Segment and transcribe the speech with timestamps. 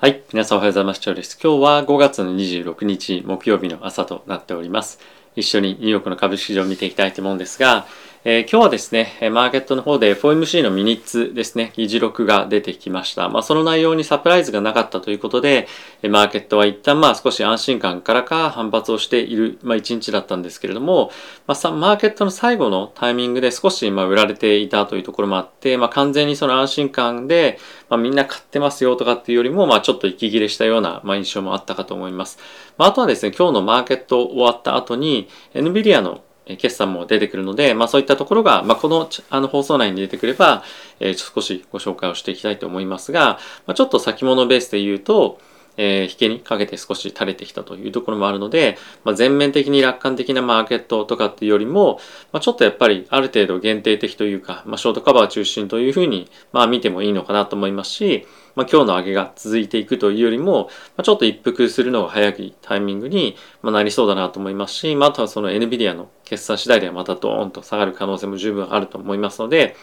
[0.00, 0.22] はい。
[0.32, 1.00] 皆さんおはようございます。
[1.00, 1.36] チョウです。
[1.42, 5.00] 今日は5月の26日木曜日の朝となっております。
[5.34, 7.84] 一緒にニューヨークの株式市場を見ていきたいと思うんですが、
[8.24, 13.28] えー今日はですね、マーケットの方で FOMC のミニッツですね、議事録が出てきました。
[13.28, 15.68] まあ、その内容にサプライズがなかったということで、
[16.02, 21.12] マーケットは一旦まあ少し安心感からか反発をしている、まあ、一日だったんですけれども、
[21.46, 32.40] まあ、さマーケットの最後のタイミングで少しまあ売られていたというところもあって、まあ、完全にその安心感で、まあ、みんな買ってますよとかっていうよりも、まあ、ちょっと息切れしたような、まあ、印象もあったかと思います。
[32.78, 36.22] まあ、あとはですね、今日のマーケット終わった後に、NVIDIA の
[36.56, 40.62] 決算も出てくるので、まあ、そういったところが、まあ、このあの放送内に出てくれば、
[41.00, 45.38] えー少しご紹介をしていきたいと思いますが、まあ、ちょっと先物ベースで言うと、
[45.78, 52.00] えー引けにかけて少し垂れてきたというところもあるので、まあ、全面的に楽観的なマーケットとかっていうよりも、
[52.32, 69.76] まあ、ちょっとやっぱりある程度限定的というか、まあ、ショートカバー中心というふうに、まあ、見てもいいのかなと思いますし、まあ、今日の上げが続いていくというよりも、まあ、ちょっと一服するのが早いタイミングにまあなりそうだなと思いますし、まあ、あとはその NVIDIA の決算次第ではまたドーンと下がる可能性も十分あると思いますので、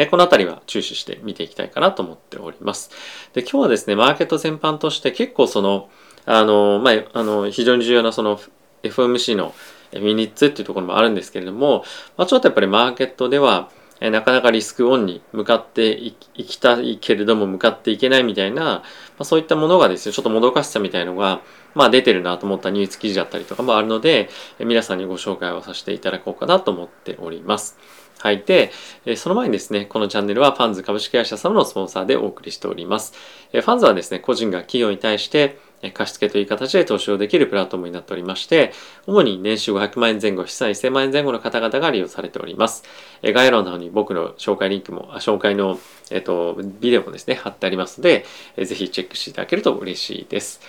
[0.00, 2.90] えこのあたりは注視して見ていきたいかなと思っております。
[3.34, 5.90] で、今日はですね、マーケット全般として結構その、
[6.24, 8.40] あの、まあ、あの、非常に重要なその
[8.82, 9.54] FMC の
[9.92, 11.84] ミニッツっていうところもあるんですけれども、
[12.16, 13.68] まあ、ちょっとやっぱりマーケットでは、
[14.00, 16.14] えなかなかリスクオンに向かってい
[16.44, 18.84] きたいけれども向かっていけないみたいな、ま
[19.18, 21.42] あ、そういったものがですね、ちょっともどかしさみたいのが、
[21.74, 27.78] まあ出てるなと思ったニュース記事だったりとかもあるので、え皆さんにご紹介をさせていただこうかなと思っております。
[28.20, 28.44] はい。
[28.44, 28.70] で、
[29.16, 33.14] その前にですね、このチャンネルはファンズ株式会社様のスポンサーでお送りしております。
[33.50, 38.74] ファンズはですね、個人が企業に対して、え貸付という形で投資をできるプラットフォームになっておりまして、
[39.06, 42.84] 主に年収500万円前後、資産1000万円前後の方々が利用されております。
[43.22, 48.26] 概要欄の方に僕の紹介リンクも、紹介の、えっとビデオもですね、貼ってありますので、
[48.62, 50.60] ぜひチェックしていただけると嬉しいです。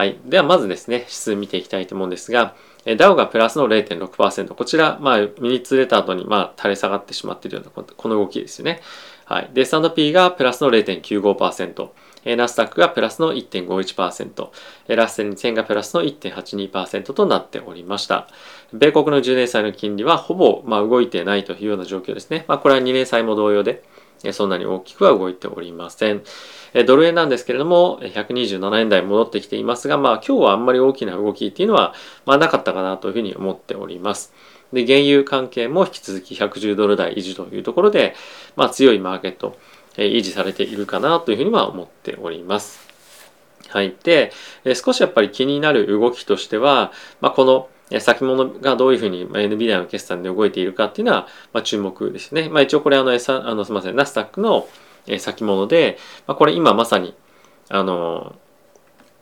[0.00, 0.18] はい。
[0.24, 2.54] では、まずですね、指数見ていきたいと思うんですが、
[2.86, 4.54] えー DAO がプラスの0.6%。
[4.54, 8.80] こちら、まあ、ミニッツ出た後に、まあ、垂れ下がってしまっているようなこ、の動きですよね。
[9.26, 9.50] はい。
[9.52, 11.90] で、S&P がプラスの0.95%。
[12.24, 14.48] えナスダックがプラスの1.51%。
[14.88, 18.26] えラッセル2000がプラスの1.82%となっておりました。
[18.72, 22.46] 米国の10年債の金利はほぼ、まあ、動いてないというような状況ですね。
[22.48, 23.82] まあ、これは2年債も同様で、
[24.32, 26.22] そんなに大きくは動いておりません。
[26.86, 31.94] ドル円なんですけれども、127円台戻ってきていますが、まあ今日はあんまり大きな動きっていうのは、
[32.26, 34.32] まあなかったかなというふうに思っております。
[34.72, 38.14] で、原油関係も引き続き110ドル台維持というところで、
[38.56, 39.56] まあ強いマーケット、
[39.96, 42.88] 維持されているかなというふうには思っております。
[43.68, 43.94] はい。
[44.02, 44.32] で、
[44.74, 52.48] 少しやっぱり気になる動きとしては、まあ、この先物がどういうふうに NVIDIA の決算で動いているかっていうのは、まあ、注目ですね。
[52.48, 54.68] まあ、一応これあの、S- あのすみません、ナスダックの
[55.18, 57.14] 先物で、まあ、これ今まさに、
[57.68, 58.36] あの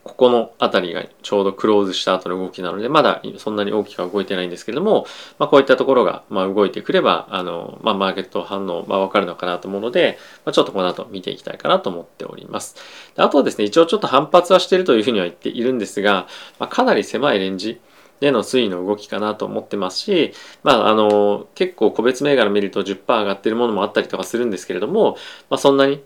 [0.08, 5.06] ここの辺りがちょうどクローズした後の動きなので、まだそんなに大きくは動いてないんですけれども、
[5.38, 12.76] まあ、こういったところが、ま、動いてくれば、あの、まあ、マーケット反応、ま、わかるのかなと思うので、まあ、ちょっとこの後見ていきたいかなと思っております。
[13.16, 16.26] であとはですね、一応ちょっと反発はしてるというふうには言っているんですが、
[16.58, 17.78] まあ、かなり狭いレンジ
[18.20, 25.16] での推移の動きかなと思ってますし、まあ、あの、結構個別銘柄見ると10%上がってるものもあったりとかするんですけれども、
[25.50, 26.02] まあ、そんなに、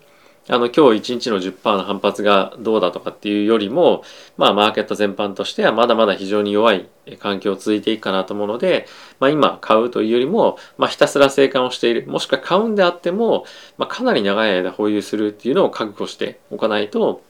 [0.48, 4.02] あの、今日1日の10%の反発がどうだとかっていうよりも、
[4.36, 6.88] まあ、マーケット全般としてはまだまだ非常に弱い
[7.20, 8.86] 環境続いていくかなと思うので、
[9.20, 13.44] まあ、今買うというよりも、まあ、ひたすら生還をしている、もしくは買うんであっても、
[13.78, 17.22] まあ、かなり長い間保有するっていうのを覚悟しておかないと、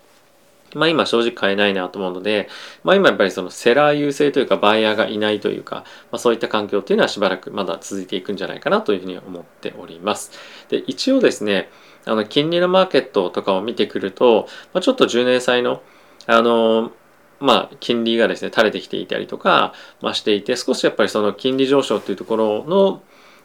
[0.74, 2.48] まあ今正直買えないなと思うので、
[2.84, 10.32] まあ今やっぱりそのセラー優勢というかバイヤーがいないというか、まあそういった環境っていうのはしばらくまだ続いていくんじゃないかなというふうに思っております。
[10.68, 11.70] で、一応ですね、
[12.04, 15.82] あの金利のマーケットとかを見てくると、まあ、ちょっと10年債の、
[16.26, 16.92] あの
[17.40, 23.02] まあ、金利がですね、垂れてきていたりとか、まあ、していて、少しやっぱりその金利上昇というところの、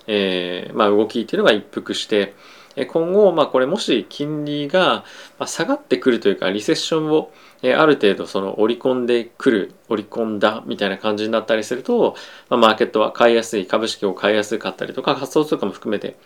[0.08, 2.36] えーまあ、動きっていうのが一服して、
[2.86, 5.04] 今後、まあ、これもし金利が
[5.46, 7.32] 下がってくるというか、リセッションを
[7.64, 12.16] ある程度その織り込んでくる、織り込んだみたいな感じになったりすると、
[12.50, 16.18] まあ、マーケットは買いやすい、株式を買いやすかったりとか、仮想通貨も含めて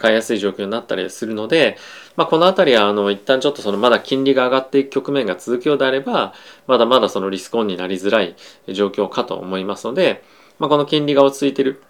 [0.00, 1.76] 買いやすい状況になったりするので、
[2.16, 6.34] まあ、このあたりはあの一旦ちょっとそのまだ金利が上がっていく局面が続くようであれば、
[6.66, 8.36] まだまだそのリスクオンになりづらい
[8.68, 10.22] 状況かと思いますので、
[10.58, 11.82] まあ、この金利が落ち着いてる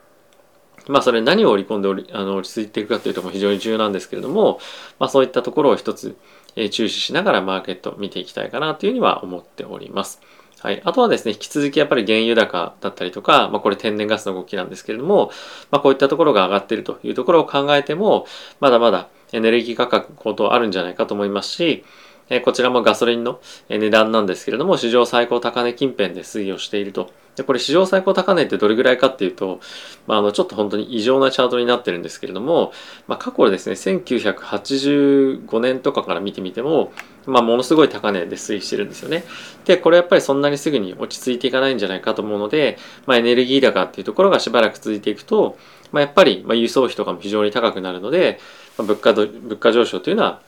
[0.88, 4.58] まあそれ何を織り込んでおりあの落ち着いていくかというところも非常に重要なんですけれども、
[4.99, 6.17] まあそういったところを一つ、
[6.56, 10.20] えー注視しながらマーケット見ていきたいかなというふうには思っております。
[10.61, 10.81] はい。
[10.84, 15.31] あとはですね、引き続きやっぱり原油高だったりとか、まあこれ天然ガスの動きなんですけれども、
[15.70, 18.26] まあこういったところが上がっているというところを考えても、
[18.61, 21.85] まだまだエネルギー価格高騰あるんじゃないかと思いますし、
[22.28, 27.11] えこちらもガソリンの値段なんですけれども、史上最高高値近辺で推移をしていると。
[27.37, 29.61] で、これ史上最高高値ってどれぐらいかっていうと、
[30.06, 32.73] まあ、あの、ちょっと本当に異常なチャートになってるんですけれども、
[33.08, 36.93] まあ、過去ですね、1985年とかから見てみても、
[37.25, 39.25] まあ、ものすごい高値で推移してるんですよね。
[39.64, 42.76] で、これやっぱりそんなにすぐに落ち着いていかないんじゃないかと思うので、
[43.06, 45.56] まあ、エネルギー高っていうところがしばらく続いていくと、
[45.90, 48.40] まあ、やっぱり、ま輸送費とかも非常に高くなるので、
[48.76, 50.40] まあ、物価物価上昇というのは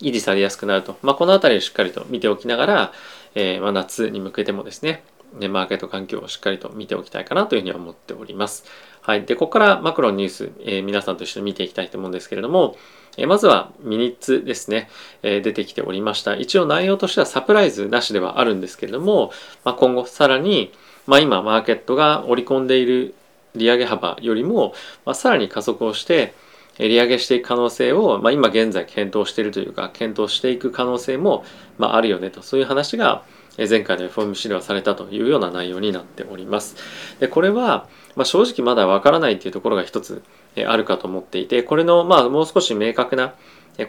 [0.00, 0.96] 維持されやすくなると。
[1.02, 2.92] まあ、この辺りをしっかりと見ておきながら、
[3.34, 5.02] えー、まあ、夏に向けてもですね、
[5.48, 8.64] マーケット環境をしっかりと見ておきたいかなというふうには思っております。
[9.02, 9.24] はい。
[9.24, 12.76] で、ここからマクロのニュース、えー、皆さんと一緒に見ていきたいと思うんですけれども、
[13.16, 14.88] えー、まずはミニッツですね、
[15.22, 16.36] えー、出てきておりました。
[16.36, 19.32] 一応内容としてはサプライズなしではあるんですけれども、
[19.64, 20.72] まあ、今後さらに、
[21.06, 23.14] まあ、今マーケットが織り込んでいる
[23.54, 26.34] 利上げ幅よりも、まあ、さらに加速をして、
[26.78, 31.44] 利上げしていく可能性を、まあ、今現在検討しているというか検討していく可能性も、
[31.78, 33.22] まあ、あるよねとそういう話が
[33.56, 36.76] 前回の FOMC ではされたというような内容になっております。
[37.20, 40.22] でこれは、まあ、正直まだわからないというところが一つ
[40.66, 43.34] あるかと思っていてこれのまあもう少し明確な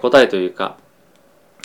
[0.01, 0.77] 答えというか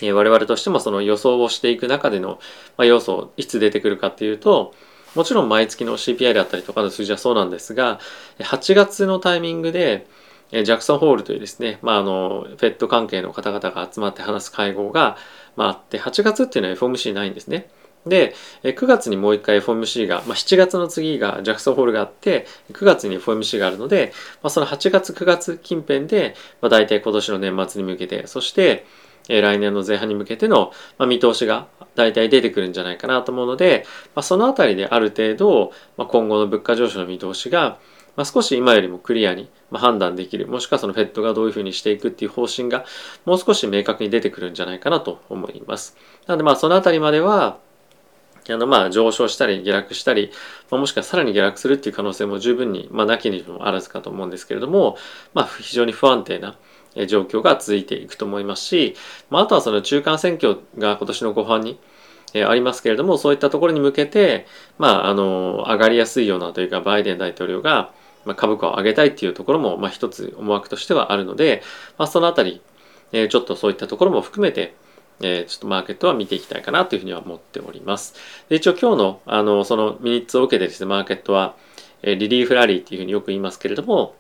[0.02, 2.38] 我々としてもその予想をしていく中での
[2.79, 4.75] 要素いつ出てくるかっていうと
[5.14, 8.00] もちろん毎月の CPI であったりとかの数字はそうなんですが
[8.38, 10.06] 8月のタイミングで
[10.50, 15.17] ジャクソンホールというですね、まあ、あの、フェット関係の方々が集まって話す会合が、
[15.55, 17.70] まあ、あって、8月っていうのは FOMC ないんですね。
[18.06, 24.12] で、9月にもう一回 FOMC が、まあ、7月の次がジャクソンホールがあって、9月に FOMC があるので、
[24.43, 28.87] まあ、その8月、9月近辺で、まあ、大体今年の年末に向けて、そして、
[29.29, 37.79] え来年の前半に向けての、ま、見通しが大体出てくるんじゃないかなと思うので、まあ、そのあたりである程度、まあ、今後の物価上昇の見通しが、
[38.17, 42.85] まあ、少し今よりもクリアに判断できるもしくはそのフェットがどういうふうにしていくっていう方針が
[43.25, 45.96] もう少し明確に出てくるんじゃないかなと思います。
[46.26, 47.58] なのでまあそのあたりまでは
[48.48, 50.31] あのまあ上昇したり下落したり、
[50.70, 54.96] まあ、もしくはさらに下落するっていう可能性も十分に、まあ、なきにもあらずかと思うんですけれども、
[55.34, 56.56] まあ、非常に不安定な
[57.06, 58.96] 状況が続いていくと思いますし、
[59.28, 61.78] まあ、あとはその中間選挙が今年の後半に
[62.34, 64.46] えありますけれどもそういったところに向けて、
[64.78, 67.93] まあ、あの上がりやすいようなというかバイデン大統領が、
[68.25, 71.62] ま、株価を上げたいっていうところも、まあ、一つ思惑としてはあるので、
[71.98, 72.60] まあ、そのあたり、
[73.12, 74.75] え、ちょっとそういったところも含めて、
[75.20, 78.14] えー、ちょっとマーケットは見ていきたいかなというふうには思っております。
[78.49, 81.55] で一応今日のあのそのミニッツを受けてですねマーケットは、
[82.02, 84.14] えー、リリーフラリーっていうふうによく言いますけれども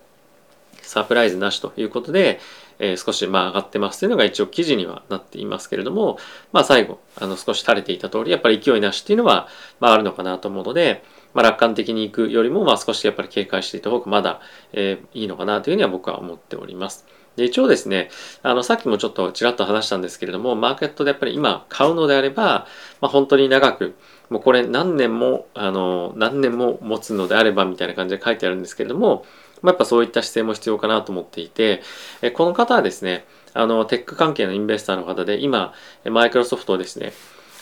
[0.82, 2.40] サプライズなしということで、
[2.80, 6.18] えー、少しまあ上がってますというのが一応記事にはなっていますけれども、
[6.52, 9.46] まあ最後、あの少し垂れていた通り、やっぱり勢いなしっていうのは、
[9.78, 11.04] まああるのかなと思うので、
[11.34, 14.40] まあ楽観的にいくよりも、まあ少しやっぱり警戒していた方がまだ、
[14.72, 17.06] えー、いいのかなというふうには僕は思っております。
[17.36, 18.10] で一応ですね、
[18.42, 22.66] あのさっきもちょっとちらっと話したんですけれども、マーケットでやっぱり今買うのであれば、
[23.00, 23.94] まあ、本当に長く、
[24.28, 29.24] もうこれ何年も、あの、何年も持つのであればみたいな感じで書いてあるんですけれども、
[29.62, 31.82] まあ、やっぱそういった姿勢も必要かなと思っていて、
[32.22, 33.24] えこの方はですね、
[33.54, 35.74] あの、テック関係のインベスターの方で、今、
[36.04, 37.12] マイクロソフトをですね、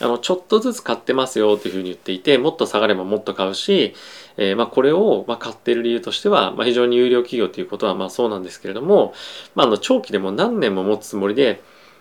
[0.01, 3.95] あの、ちょっとずつ買ってますよというふうに言っていて、もっと下がればもっと買うし、
[4.37, 9.13] えー、まあ、これを、ま買ってる理由としては、まあ、非常に有料企業ということは、まあ、そうなんですけれども、
[9.55, 11.61] まあ、あの、長期でも何年も持つつもりで、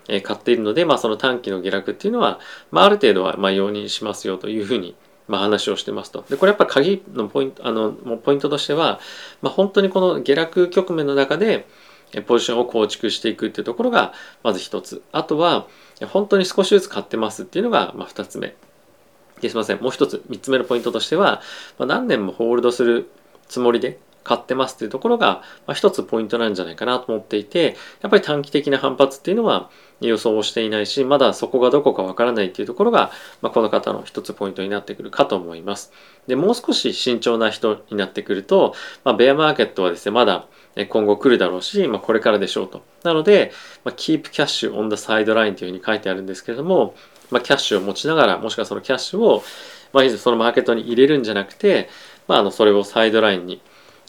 [0.10, 2.40] え買っているので、まあ、その短期の下落っていうのは、
[2.72, 4.96] まあ、ある程度は、ま容認しますよというふうに、
[5.28, 6.24] ま、話をしてますと。
[6.30, 9.00] で、これやっぱ鍵のポイント、あの、ポイントとしては、
[9.42, 11.68] ま、本当にこの下落局面の中で、
[12.26, 15.02] ポジションを構築していくっていうところが、まず一つ。
[15.12, 15.68] あとは、
[16.08, 18.56] 本当に少しずつ買ってますっていうのが、まあ、二つ目
[19.42, 19.50] で。
[19.50, 19.82] すいません。
[19.82, 21.42] もう一つ、三つ目のポイントとしては、
[21.78, 23.10] まあ、何年もホールドする
[23.48, 29.70] つもりで、買ってますっていうところが、まあ、一つポイントなんじゃないかなと思っていて、やっぱり短期的な反発っていうのは
[30.02, 35.94] 予想をしていないし、まだそこがどこかわからないっていうところが、まあ、この方の一つポイントになってくるかと思います。
[36.28, 40.46] で、もう少し慎重な人になってくると、まあ、ベアマーケットはですね、まだ
[40.90, 42.84] 今後来るだろうし、まあ、これからでしょうと。
[43.04, 43.52] なので、
[43.86, 46.94] まあ、keep cash on the sideline というふうに書いてあるんですけれども、
[47.32, 49.44] まあ、キャッシュを持ちながら、もしくはそのキャッシュを、
[49.94, 51.90] まあ、そのマーケットに入れるんじゃなくて、
[52.28, 53.62] まあ、あのそれをサイドラインに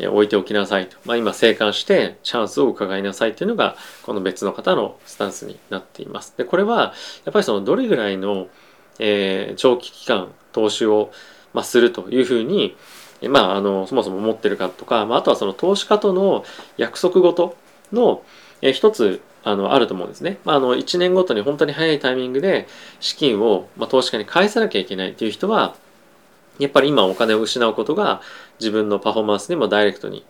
[0.07, 6.35] 置いておきなさいと、まあ、今生還してチャンスを伺いなさいというのがこの別の方のスタンスになっています。
[6.37, 8.47] でこれはやっぱりそのどれぐらいの、
[9.00, 11.11] えー、長期期間投資を、
[11.52, 12.76] まあ、するというふうに、
[13.28, 16.45] まあ、あのそもそも持ってるかとか、まあ、あとはその投資家との
[16.76, 17.57] 約束事
[17.93, 18.23] の、
[18.62, 20.38] えー、一つあのあると思うんですね。
[20.45, 22.69] まあ、あの1年ごとに本当に早いタイミングで
[23.00, 25.75] 資金を、まあ、投資家に返さなきゃいけないっていう人は
[26.58, 28.20] やっぱり今お金を失うことが
[28.60, 30.24] 自分のパフォーマンスにもダイレクトに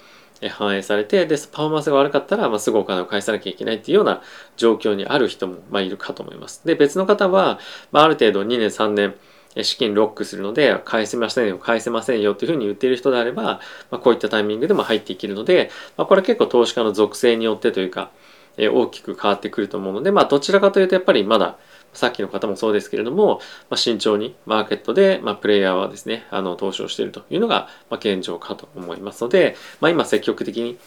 [0.51, 4.23] 反映されてでパフォーマンスが悪かったら、まあ、すぐお金を返さなきゃいけないっていうような
[4.57, 6.65] 状況にある人も、まあ、いるかと思います。
[6.65, 7.59] で別の方は、
[7.91, 9.15] まあ、ある程度2年3年
[9.65, 13.61] 資金ロックするので返せませんよ返せませんよというふうに言っている人であれば、ま
[13.93, 18.11] あ、こういったタイミングでも入っていけるので、まあ、これは結構投資家の属性によってというか、
[18.59, 21.57] 大きく変わってくると思うので、まあ、どちらかというとやっぱりまだ
[21.93, 23.41] さっきの方もそうですけれども、
[23.71, 30.79] まあ、慎重にマーケットで、まあ、プレイヤーはですね、あの、投資をしているというのが、まあ、現状かと思いますので、まあ、今積極的に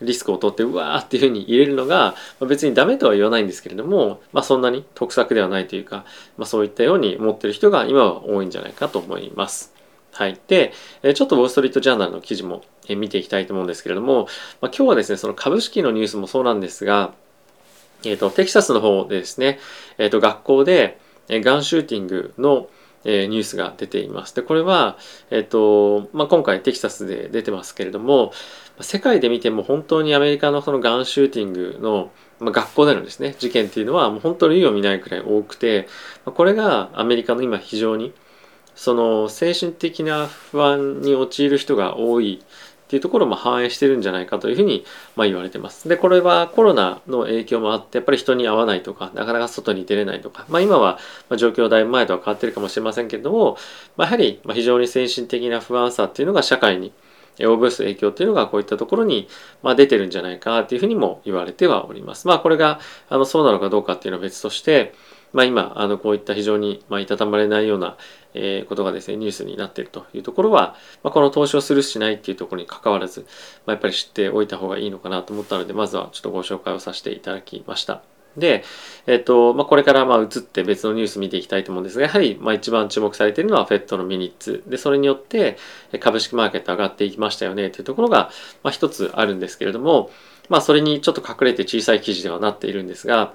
[0.00, 6.04] リスクを取ってうわーっていうふうに入れるのが、まあ、別にダメとは言わないんですけれども、まあ、そんなに得策ではないというか、
[6.36, 9.72] まあ、そういったように思っている人が今は多いんじゃないかと思います。
[10.12, 10.38] はい。
[10.46, 10.72] で、
[11.14, 14.28] ちょっとウォール・ストリート・ジャーナルの記事も見ていきたいと思うんですけれども、
[14.60, 17.14] まあ、今日はですね、その株式のニュースもそうなんですが、
[18.10, 19.58] えっ、と、テキサスの方でですね、
[19.98, 22.68] えっ、と、学校で、えガンシューティングの、
[23.06, 24.34] えニュースが出ています。
[24.34, 24.96] で、これは、
[25.30, 28.32] えっ、と、まあ、今回テキサスで出てますけれども、
[28.80, 35.86] 世界で見ても本当にアメリカのそのガンシューティングの、まあ、学校でのですね、事件っていうのはもう本当に類を見ないくらい多くて、
[36.24, 38.14] これがアメリカの今非常に
[38.74, 42.42] その精神的な不安に陥る人が多い
[42.94, 44.84] っていうところも反映してるんじゃないかというふうに、
[45.16, 45.88] まあ、言われてます。
[45.88, 50.98] で、これはコロナの影響もあって、やっぱり人に会わないとか、なかなか外に出れないとか、まあ、今は
[51.36, 53.56] 状況だいぶ前とは変わってるかもしれませんけれども、
[53.96, 56.92] まあ、やはり非常に精神的な不安さっていうのが社会に
[57.38, 59.26] 及ぼす影響っていうのがこういったところに、
[59.64, 62.28] まあ、出てるんじゃないかっていうふうにも言われてはおります。
[62.28, 64.94] まあこれがあのそうなのかどうかっていうのは別として、
[65.34, 67.98] まあ、今あのこういった非常に、まあ、いたたまれないような、
[68.34, 73.26] え、ことがですねニュースになっているというところは、まあ、この投資をするしないっていうところに関わらず、
[73.66, 78.02] まあ、やっぱり知っておいた方がいいのかなと思ったのでまずはちょっとご紹介をさせていただきました。
[78.36, 78.64] で、
[79.06, 84.62] えっと、まあ、これからまあ移って別のニュース見ていきたいと思うんですが、やはりまあ一番注目されているのは FED のミニッツ。
[84.66, 85.56] で、それによって
[86.00, 88.30] 株式マーケット上がっていきましたよねというところが、
[88.62, 90.10] まあ一つあるんですけれども、
[90.48, 93.32] まあそれにちょっと隠れて小さい記事ではなっているんですが、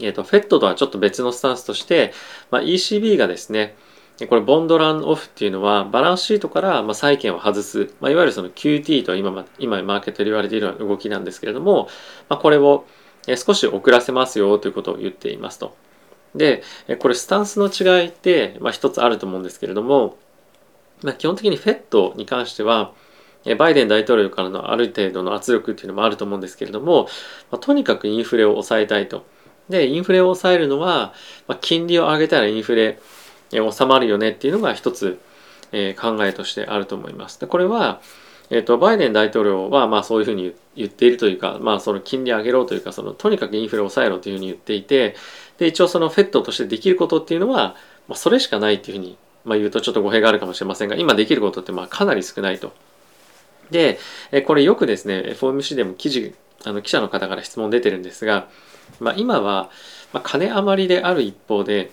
[0.00, 2.12] えっ、ー、と、FED とはちょっと別のスタンスとして、
[2.50, 3.76] まあ、ECB がですね、
[4.28, 11.88] これ、ボンドランオフっていうのは、バランスシートからま債券を外す、まあ、いわゆるその QT と今、今マーケットで言われているような動きなんですけれども、
[12.28, 12.84] まあ、これを
[13.36, 15.76] 少し遅らせますよということを言っていますと。
[16.34, 16.62] で、
[16.98, 20.16] これスタンスの違いって、まあ、一つあると思うんですけれども、
[21.02, 22.92] まあ、基本的に FED に関しては、
[23.56, 27.04] バイデン大統領からのある程度の圧力っていうのもあると思うんですけれども、
[27.50, 29.24] まあ、とにかくインフレを抑えたいと。
[29.68, 31.12] で、インフレを抑えるのは、
[31.46, 32.98] まあ、金利を上げたらインフレ
[33.50, 35.18] 収まるよねっていうのが一つ、
[35.72, 37.40] えー、考えとしてあると思います。
[37.40, 38.00] で、これは、
[38.50, 45.16] えっ、ー、と、バイデン大統領は、まあそういうふうに言っているというか、まあその金利上げろというか、そのとにかくインフレを抑えろというふうに言っていて、
[45.58, 47.76] で、一応そのフェットとしてできることっていうのは、
[48.08, 52.72] まあそれしかないっていうふうに、まあ言うとちょっと語弊があるかもしれませんが、今できることってまあかなり少ないと。
[53.70, 53.98] で、
[54.46, 56.34] これよくですね、FOMC でも記事、
[56.64, 58.48] あの記者の方から質問出てるんですが、
[59.00, 59.70] まあ、今は、
[60.12, 61.90] まあ、金余りである一方で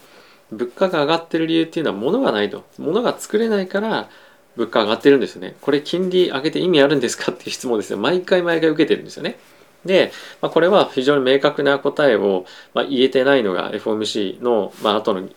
[0.51, 2.65] 物価が上がってる理由っていうのは物がないと。
[2.77, 4.09] 物が作れないから
[4.55, 5.55] 物価上がってるんですよね。
[5.61, 7.97] これ金利上げて意味あるんですかっていう質問ですよ。
[7.97, 9.37] 毎回毎回受けてるんですよね。
[9.85, 15.27] で、まあ、これは非常に明確な答えを、まあ、言えてないのが FOMC の、まあ後の、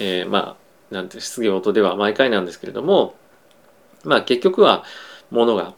[0.00, 0.56] えー、ま
[0.90, 3.14] あなんて質疑応答では毎回なんですけれども
[4.04, 4.84] まあ結局は
[5.30, 5.74] 物が、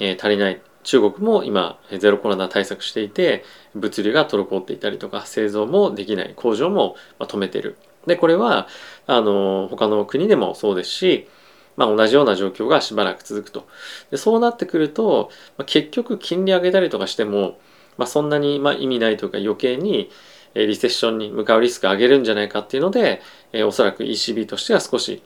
[0.00, 0.60] えー、足りない。
[0.82, 3.44] 中国も今ゼロコロナ対策していて
[3.74, 7.76] 物流が滞っていたりとか製造もできない工場も止めてる。
[8.06, 8.66] でこれは
[9.06, 11.28] あの他の国でもそうですし、
[11.76, 13.66] まあ、同じような状況がしばらく続くと。
[14.10, 17.58] でそうなってくると、まあ、結局金利上げたりとかしても、
[17.98, 20.10] まあ、そんなにまあ意味ないというか余計に
[20.54, 23.20] リセッションに向かうリスクを上げるんじゃないかっていうので
[23.52, 25.22] えおそらく ECB としては少し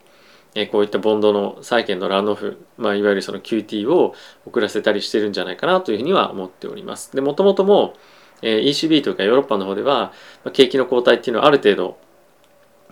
[0.54, 4.14] えこういったボンドの債券のランオフ、まあ、いわゆるその QT を
[4.46, 7.14] 遅らせたりしてるんじゃないかなというふうには思っております。
[7.14, 7.94] で、もともとも、
[8.42, 10.12] え ECB というかヨーロッパの方では、
[10.44, 11.98] まあ、景気の後退っていうのはある程度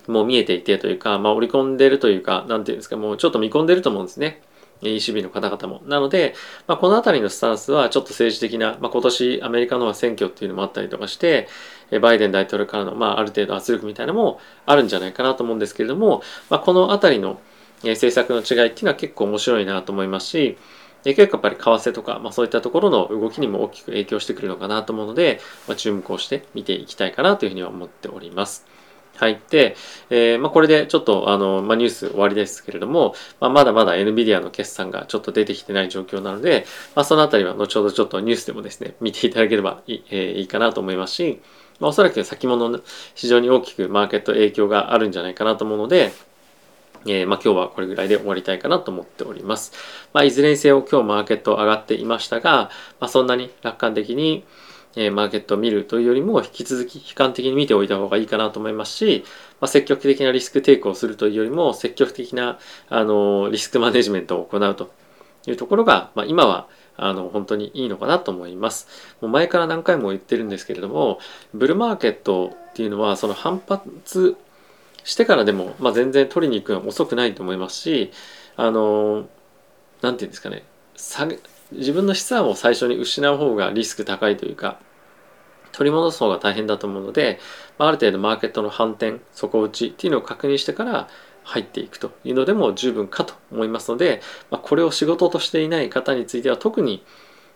[0.08, 4.42] もう見えていてというか、まあ、織り込んでるというか、なんていうんですか、もうちょっと見込んでると思うんですね。
[4.82, 5.80] ECB の方々も。
[5.86, 6.34] なので、
[6.66, 11.46] まあ、この辺りのスタンスはちょっと政治的な、まあ、今年アメリカの選挙っていうのもあったりとかして、
[12.00, 17.38] バイデン大統領からの、まあ、ある程度圧力みたいなのもあるんじゃないかなと思うんですけれども、まあ、この辺りの
[17.82, 20.58] 政策の違いっていうのは結構面白いなと思いますし、
[21.04, 28.66] 結構やっぱり為替とか、まあ、そういったところの動きにも大きく影響してくるのかなと思うので、まあ、注目をして見ていきたいかなというふうには思っております。
[29.16, 29.40] はい。
[29.50, 29.76] で、
[30.10, 41.40] えー、まあ、これでちょっとあの、まあ、ニュース終わりですけれども、まあ、まだまだ NVIDIA の決算がちょっと出てきてない状況なので、まあ、そのあたりは後ほどちょっとニュースでもですね、見ていただければいい,、えー、いいかなと思いますし、
[41.78, 42.80] まあ、おそらく先物の
[43.14, 46.12] 非常に大きくマーケット影響があるんじゃないかなと思うので、
[47.06, 49.72] えー、まあ、今日はこれぐらいで終わりたいかなと思っております。
[50.12, 54.44] まあ、いずれにせよ今日マーケット上がっていましたが、まあ、そんなに楽観的に、
[54.96, 59.24] えー、マーケットを見るというよりも引き続き悲観的に見ておいた方がいいかなと思いますし、
[59.60, 64.90] まあ、積極的なリスクテイクをするというよりも積極的なあのリスクマネジメントを行うと
[65.46, 68.86] いうところが、まあ、今はあの本当にいいのかなと思います。
[69.20, 71.18] もう前から何回も言ってるんですけれども
[71.54, 74.36] ブルマーケットっていうのはその反発
[75.04, 78.12] してからでも、まあ、全然取りに行くのは遅くないと思いますし
[78.56, 79.26] あの
[80.00, 80.64] 何て言うんですかね
[81.72, 84.78] 自分の資産を最初に失う方がリスク高いというか
[85.72, 87.40] 取り戻す方が大変だと思うので、
[87.78, 91.08] まあ、る程度マーケットの反転底打ちっていうのを確認してから
[91.44, 97.04] 入っていくというのでも十分かと思いますので、まあ、これを仕事としていない方については特に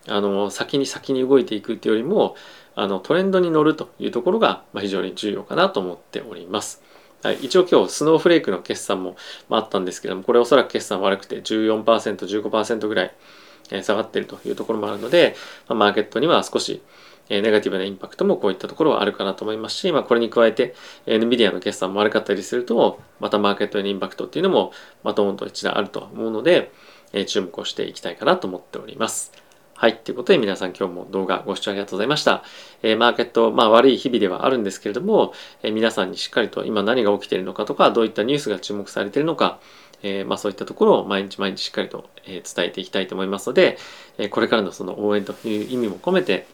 [0.09, 2.37] あの先に先に動いていくっていうよりも
[2.75, 6.83] あのトレンドに乗るというところが非常に重要かなと思っております。
[7.23, 9.17] はい、一応今日スノーフレークの決算も
[9.51, 13.15] あったんですけどもこれおそらく決算悪くて 14%15% ぐらい
[13.83, 15.35] 下がっているというところもあるので、
[15.69, 16.83] まマーケットには少し
[17.29, 20.75] ネガティブなインパクトもこういったところはあるかなと思いますし、まあ、これに加えて
[21.07, 26.71] NVIDIA の決算も悪かったりするとまたマーケットへのインパクトっていうのもまともと一段あると思うので
[27.27, 29.46] 注目をしていきたいかなと思っております。
[29.79, 29.99] はい。
[29.99, 32.43] ということで皆さん今日も動画ご視聴ありがとうございました。
[32.83, 39.61] えー、マーケット、まあ悪い日々ではあるんですけれども、えー、皆さんにしっかりと今何が起きているのかとか、どういったニュースが注目されているのか、
[40.03, 43.77] えー、まあそういったところを毎日毎日しっかりと、え伝えていきたいと思いますので、
[44.17, 46.47] えこれからのその応援という意味も込めて、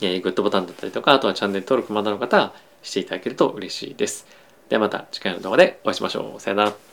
[0.00, 4.26] えグッドボタンだったりとか、あとはチャンネル登録まだの方はしていただけると嬉しいです。
[4.70, 6.40] ではまた次回の動画でお会いしましょう。
[6.40, 6.87] さよなら。